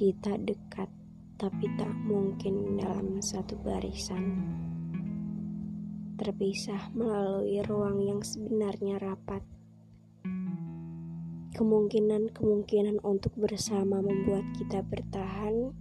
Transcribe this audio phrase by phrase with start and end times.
[0.00, 0.88] Kita dekat,
[1.36, 4.32] tapi tak mungkin dalam satu barisan.
[6.16, 9.44] Terpisah melalui ruang yang sebenarnya rapat.
[11.52, 15.76] Kemungkinan-kemungkinan untuk bersama membuat kita bertahan,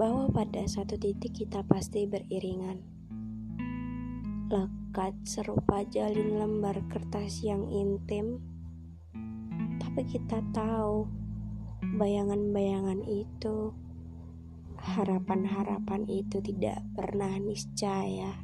[0.00, 2.80] bahwa pada satu titik kita pasti beriringan.
[4.48, 8.40] Lekat serupa jalin lembar kertas yang intim,
[9.76, 11.25] tapi kita tahu
[11.96, 13.72] bayangan-bayangan itu,
[14.76, 18.36] harapan-harapan itu tidak pernah niscaya.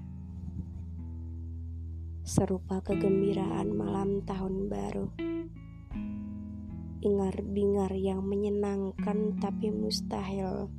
[2.25, 5.07] Serupa kegembiraan malam tahun baru.
[7.05, 10.73] Ingar-bingar yang menyenangkan tapi mustahil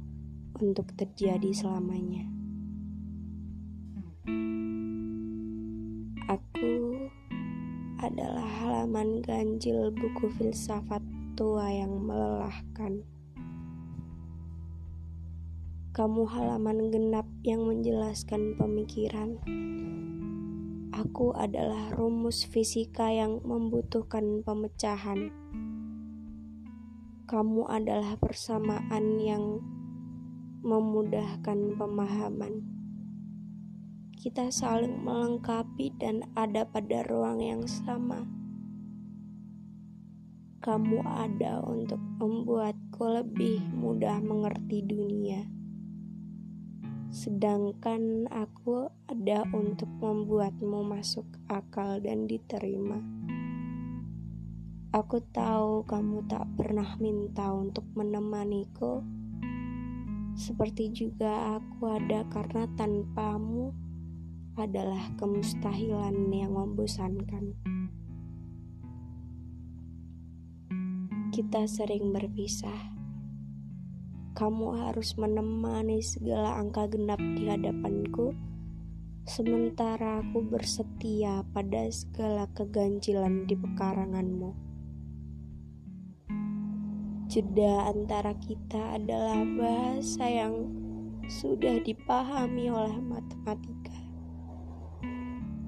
[0.58, 2.26] untuk terjadi selamanya.
[6.26, 7.06] Aku
[8.02, 11.04] adalah halaman ganjil buku filsafat
[11.34, 13.02] tua yang melelahkan.
[15.94, 19.42] Kamu halaman genap yang menjelaskan pemikiran.
[20.94, 25.34] Aku adalah rumus fisika yang membutuhkan pemecahan.
[27.26, 29.62] Kamu adalah persamaan yang
[30.62, 32.62] memudahkan pemahaman.
[34.14, 38.43] Kita saling melengkapi dan ada pada ruang yang sama
[40.64, 45.44] kamu ada untuk membuatku lebih mudah mengerti dunia.
[47.12, 53.04] Sedangkan aku ada untuk membuatmu masuk akal dan diterima.
[54.96, 59.04] Aku tahu kamu tak pernah minta untuk menemaniku,
[60.40, 63.76] seperti juga aku ada karena tanpamu
[64.56, 67.73] adalah kemustahilan yang membosankan.
[71.34, 72.94] Kita sering berpisah.
[74.38, 78.38] Kamu harus menemani segala angka genap di hadapanku,
[79.26, 84.54] sementara aku bersetia pada segala keganjilan di pekaranganmu.
[87.34, 90.70] Jeda antara kita adalah bahasa yang
[91.26, 93.98] sudah dipahami oleh matematika.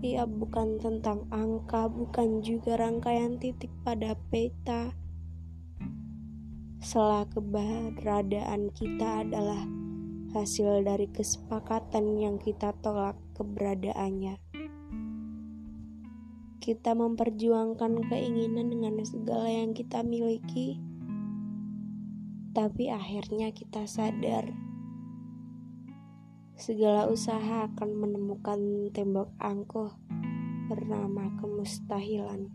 [0.06, 4.94] Ia bukan tentang angka, bukan juga rangkaian titik pada peta
[6.85, 9.66] Setelah keberadaan kita adalah
[10.38, 14.38] hasil dari kesepakatan yang kita tolak keberadaannya.
[16.62, 20.78] Kita memperjuangkan keinginan dengan segala yang kita miliki,
[22.53, 24.53] tapi akhirnya kita sadar
[26.53, 29.90] segala usaha akan menemukan tembok angkuh
[30.69, 32.46] bernama kemustahilan.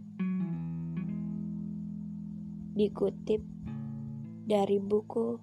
[2.79, 3.43] Dikutip
[4.51, 5.39] dari buku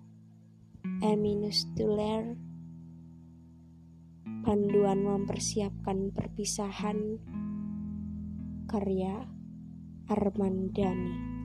[0.99, 2.35] Eminus Tuller
[4.43, 7.15] Panduan mempersiapkan perpisahan
[8.67, 9.23] karya
[10.11, 11.36] Armandani